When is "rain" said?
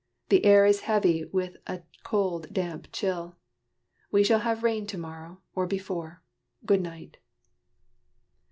4.63-4.87